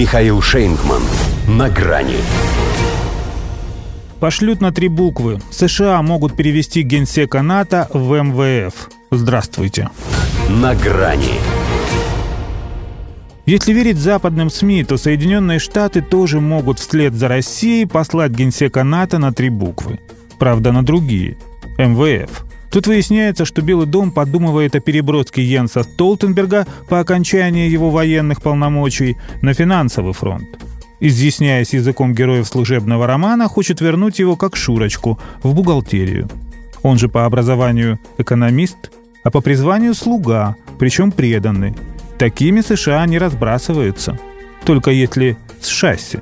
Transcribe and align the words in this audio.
Михаил 0.00 0.40
Шейнгман. 0.40 1.02
На 1.46 1.68
грани. 1.68 2.16
Пошлют 4.18 4.62
на 4.62 4.72
три 4.72 4.88
буквы. 4.88 5.38
США 5.50 6.00
могут 6.00 6.34
перевести 6.36 6.80
генсека 6.80 7.42
НАТО 7.42 7.86
в 7.92 8.18
МВФ. 8.18 8.88
Здравствуйте. 9.10 9.90
На 10.48 10.74
грани. 10.74 11.34
Если 13.44 13.74
верить 13.74 13.98
западным 13.98 14.48
СМИ, 14.48 14.84
то 14.84 14.96
Соединенные 14.96 15.58
Штаты 15.58 16.00
тоже 16.00 16.40
могут 16.40 16.78
вслед 16.78 17.12
за 17.12 17.28
Россией 17.28 17.84
послать 17.84 18.32
генсека 18.32 18.84
НАТО 18.84 19.18
на 19.18 19.34
три 19.34 19.50
буквы. 19.50 20.00
Правда, 20.38 20.72
на 20.72 20.82
другие. 20.82 21.36
МВФ. 21.76 22.46
Тут 22.70 22.86
выясняется, 22.86 23.44
что 23.44 23.62
Белый 23.62 23.86
дом 23.86 24.12
подумывает 24.12 24.76
о 24.76 24.80
переброске 24.80 25.42
Йенса 25.42 25.82
Столтенберга 25.82 26.66
по 26.88 27.00
окончании 27.00 27.68
его 27.68 27.90
военных 27.90 28.40
полномочий 28.40 29.16
на 29.42 29.54
финансовый 29.54 30.12
фронт. 30.12 30.48
Изъясняясь 31.00 31.72
языком 31.72 32.14
героев 32.14 32.46
служебного 32.46 33.06
романа, 33.06 33.48
хочет 33.48 33.80
вернуть 33.80 34.20
его 34.20 34.36
как 34.36 34.54
Шурочку 34.54 35.18
в 35.42 35.54
бухгалтерию. 35.54 36.28
Он 36.82 36.98
же 36.98 37.08
по 37.08 37.24
образованию 37.24 37.98
экономист, 38.18 38.90
а 39.24 39.30
по 39.30 39.40
призванию 39.40 39.94
слуга, 39.94 40.56
причем 40.78 41.10
преданный. 41.10 41.74
Такими 42.18 42.60
США 42.60 43.04
не 43.06 43.18
разбрасываются, 43.18 44.18
только 44.64 44.90
если 44.90 45.36
с 45.60 45.68
шасси. 45.68 46.20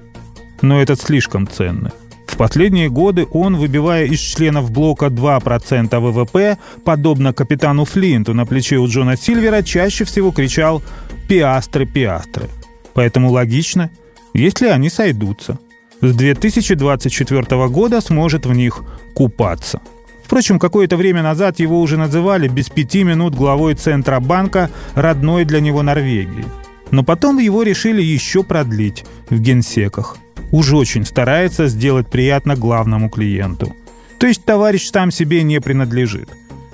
Но 0.62 0.80
этот 0.80 1.00
слишком 1.00 1.46
ценный 1.46 1.90
последние 2.38 2.88
годы 2.88 3.26
он, 3.30 3.56
выбивая 3.56 4.06
из 4.06 4.20
членов 4.20 4.70
блока 4.70 5.06
2% 5.06 5.98
ВВП, 5.98 6.56
подобно 6.84 7.34
капитану 7.34 7.84
Флинту 7.84 8.32
на 8.32 8.46
плече 8.46 8.78
у 8.78 8.86
Джона 8.86 9.16
Сильвера, 9.16 9.62
чаще 9.62 10.04
всего 10.04 10.30
кричал 10.30 10.82
«пиастры, 11.28 11.84
пиастры». 11.84 12.48
Поэтому 12.94 13.30
логично, 13.30 13.90
если 14.32 14.68
они 14.68 14.88
сойдутся. 14.88 15.58
С 16.00 16.14
2024 16.14 17.68
года 17.68 18.00
сможет 18.00 18.46
в 18.46 18.54
них 18.54 18.84
купаться. 19.14 19.80
Впрочем, 20.24 20.58
какое-то 20.58 20.96
время 20.96 21.22
назад 21.22 21.58
его 21.58 21.80
уже 21.80 21.96
называли 21.96 22.48
без 22.48 22.68
пяти 22.68 23.02
минут 23.02 23.34
главой 23.34 23.74
Центробанка 23.74 24.70
родной 24.94 25.44
для 25.44 25.60
него 25.60 25.82
Норвегии. 25.82 26.44
Но 26.90 27.02
потом 27.02 27.38
его 27.38 27.64
решили 27.64 28.00
еще 28.00 28.44
продлить 28.44 29.04
в 29.28 29.40
генсеках– 29.40 30.18
уж 30.50 30.72
очень 30.72 31.04
старается 31.04 31.68
сделать 31.68 32.08
приятно 32.08 32.56
главному 32.56 33.08
клиенту. 33.08 33.74
То 34.18 34.26
есть 34.26 34.44
товарищ 34.44 34.90
сам 34.90 35.10
себе 35.10 35.42
не 35.42 35.60
принадлежит. 35.60 36.28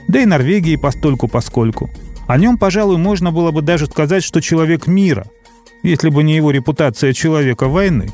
Да 0.08 0.20
и 0.20 0.26
Норвегии 0.26 0.76
постольку 0.76 1.28
поскольку. 1.28 1.90
О 2.26 2.38
нем, 2.38 2.56
пожалуй, 2.56 2.96
можно 2.96 3.32
было 3.32 3.50
бы 3.50 3.62
даже 3.62 3.86
сказать, 3.86 4.24
что 4.24 4.40
человек 4.40 4.86
мира, 4.86 5.26
если 5.82 6.08
бы 6.08 6.22
не 6.22 6.36
его 6.36 6.50
репутация 6.50 7.12
человека 7.12 7.68
войны. 7.68 8.10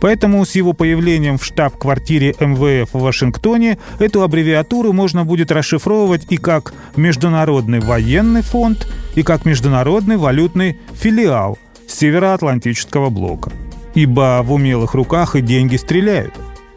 Поэтому 0.00 0.46
с 0.46 0.54
его 0.54 0.72
появлением 0.72 1.36
в 1.36 1.44
штаб-квартире 1.44 2.34
МВФ 2.40 2.94
в 2.94 3.00
Вашингтоне 3.00 3.78
эту 3.98 4.22
аббревиатуру 4.22 4.94
можно 4.94 5.26
будет 5.26 5.52
расшифровывать 5.52 6.26
и 6.30 6.38
как 6.38 6.72
Международный 6.96 7.80
военный 7.80 8.40
фонд, 8.40 8.90
и 9.14 9.22
как 9.22 9.44
Международный 9.44 10.16
валютный 10.16 10.78
филиал 10.94 11.58
Североатлантического 11.86 13.10
блока 13.10 13.52
ибо 13.94 14.40
в 14.42 14.52
умелых 14.52 14.94
руках 14.94 15.36
и 15.36 15.40
деньги 15.40 15.76
стреляют. 15.76 16.34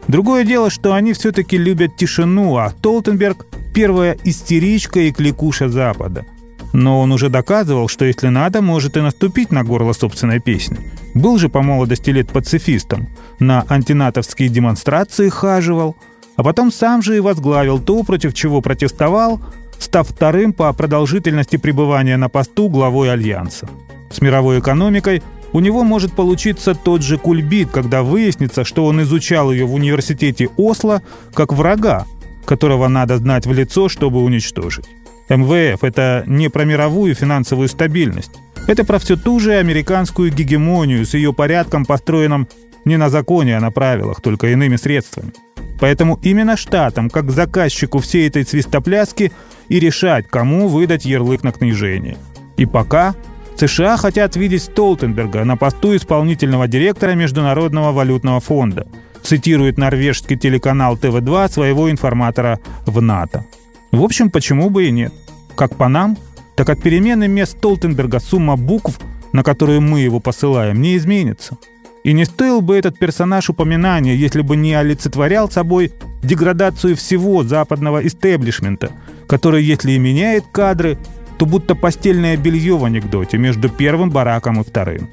Другое 0.08 0.44
дело, 0.44 0.70
что 0.70 0.92
они 0.92 1.12
все-таки 1.12 1.56
любят 1.56 1.96
тишину, 1.96 2.56
а 2.56 2.72
Толтенберг– 2.82 3.46
первая 3.74 4.16
истеричка 4.24 5.00
и 5.00 5.12
кликуша 5.12 5.68
Запада. 5.68 6.26
Но 6.72 7.00
он 7.00 7.12
уже 7.12 7.28
доказывал, 7.28 7.88
что 7.88 8.04
если 8.04 8.28
надо, 8.28 8.60
может 8.60 8.96
и 8.96 9.00
наступить 9.00 9.52
на 9.52 9.62
горло 9.62 9.92
собственной 9.92 10.40
песни. 10.40 10.78
Был 11.14 11.38
же 11.38 11.48
по 11.48 11.62
молодости 11.62 12.10
лет 12.10 12.30
пацифистом, 12.30 13.08
на 13.38 13.64
антинатовские 13.68 14.48
демонстрации 14.48 15.28
хаживал, 15.28 15.96
а 16.36 16.42
потом 16.42 16.72
сам 16.72 17.00
же 17.00 17.16
и 17.16 17.20
возглавил 17.20 17.78
то, 17.78 18.02
против 18.02 18.34
чего 18.34 18.60
протестовал, 18.60 19.40
став 19.78 20.08
вторым 20.08 20.52
по 20.52 20.72
продолжительности 20.72 21.56
пребывания 21.56 22.16
на 22.16 22.28
посту 22.28 22.68
главой 22.68 23.12
Альянса. 23.12 23.68
С 24.10 24.20
мировой 24.20 24.58
экономикой 24.58 25.22
у 25.54 25.60
него 25.60 25.84
может 25.84 26.12
получиться 26.12 26.74
тот 26.74 27.02
же 27.02 27.16
кульбит, 27.16 27.70
когда 27.70 28.02
выяснится, 28.02 28.64
что 28.64 28.84
он 28.84 29.00
изучал 29.02 29.52
ее 29.52 29.64
в 29.66 29.72
университете 29.72 30.50
Осло 30.56 31.00
как 31.32 31.52
врага, 31.52 32.06
которого 32.44 32.88
надо 32.88 33.18
знать 33.18 33.46
в 33.46 33.52
лицо, 33.52 33.88
чтобы 33.88 34.22
уничтожить. 34.22 34.86
МВФ– 35.28 35.78
это 35.84 36.24
не 36.26 36.50
про 36.50 36.64
мировую 36.64 37.14
финансовую 37.14 37.68
стабильность. 37.68 38.32
Это 38.66 38.84
про 38.84 38.98
всю 38.98 39.16
ту 39.16 39.38
же 39.38 39.52
американскую 39.52 40.32
гегемонию 40.32 41.06
с 41.06 41.14
ее 41.14 41.32
порядком, 41.32 41.84
построенным 41.84 42.48
не 42.84 42.96
на 42.96 43.08
законе, 43.08 43.56
а 43.56 43.60
на 43.60 43.70
правилах, 43.70 44.20
только 44.20 44.48
иными 44.48 44.74
средствами. 44.74 45.32
Поэтому 45.78 46.18
именно 46.22 46.56
штатам, 46.56 47.08
как 47.08 47.30
заказчику 47.30 48.00
всей 48.00 48.26
этой 48.26 48.44
свистопляски, 48.44 49.30
и 49.68 49.78
решать, 49.78 50.26
кому 50.28 50.66
выдать 50.66 51.04
ярлык 51.04 51.44
на 51.44 51.52
княжение. 51.52 52.16
И 52.56 52.66
пока 52.66 53.14
США 53.56 53.96
хотят 53.96 54.36
видеть 54.36 54.64
Столтенберга 54.64 55.44
на 55.44 55.56
посту 55.56 55.94
исполнительного 55.94 56.66
директора 56.66 57.12
Международного 57.12 57.92
валютного 57.92 58.40
фонда, 58.40 58.86
цитирует 59.22 59.78
норвежский 59.78 60.36
телеканал 60.36 60.96
ТВ-2 60.96 61.52
своего 61.52 61.90
информатора 61.90 62.58
в 62.84 63.00
НАТО. 63.00 63.44
В 63.92 64.02
общем, 64.02 64.30
почему 64.30 64.70
бы 64.70 64.86
и 64.86 64.90
нет. 64.90 65.12
Как 65.54 65.76
по 65.76 65.88
нам, 65.88 66.16
так 66.56 66.68
от 66.68 66.82
перемены 66.82 67.28
мест 67.28 67.56
Столтенберга 67.58 68.18
сумма 68.18 68.56
букв, 68.56 68.98
на 69.32 69.42
которую 69.42 69.80
мы 69.80 70.00
его 70.00 70.20
посылаем, 70.20 70.82
не 70.82 70.96
изменится. 70.96 71.56
И 72.02 72.12
не 72.12 72.24
стоил 72.24 72.60
бы 72.60 72.76
этот 72.76 72.98
персонаж 72.98 73.48
упоминания, 73.48 74.14
если 74.14 74.42
бы 74.42 74.56
не 74.56 74.74
олицетворял 74.74 75.50
собой 75.50 75.92
деградацию 76.22 76.96
всего 76.96 77.44
западного 77.44 78.06
истеблишмента, 78.06 78.90
который, 79.26 79.64
если 79.64 79.92
и 79.92 79.98
меняет 79.98 80.44
кадры, 80.52 80.98
то 81.38 81.46
будто 81.46 81.74
постельное 81.74 82.36
белье 82.36 82.76
в 82.76 82.84
анекдоте 82.84 83.38
между 83.38 83.68
первым 83.68 84.10
бараком 84.10 84.60
и 84.60 84.64
вторым. 84.64 85.10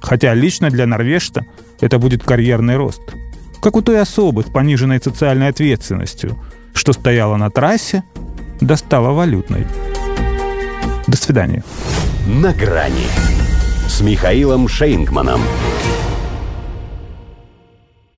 Хотя 0.00 0.34
лично 0.34 0.70
для 0.70 0.86
норвежца 0.86 1.46
это 1.80 1.98
будет 1.98 2.22
карьерный 2.22 2.76
рост. 2.76 3.02
Как 3.60 3.76
у 3.76 3.82
той 3.82 4.00
особы 4.00 4.42
с 4.42 4.46
пониженной 4.46 5.00
социальной 5.00 5.48
ответственностью, 5.48 6.38
что 6.74 6.92
стояла 6.92 7.36
на 7.36 7.50
трассе, 7.50 8.04
достала 8.60 9.12
валютной. 9.12 9.66
До 11.06 11.16
свидания. 11.16 11.64
На 12.26 12.52
грани 12.52 13.06
с 13.88 14.00
Михаилом 14.00 14.68
Шейнгманом. 14.68 15.40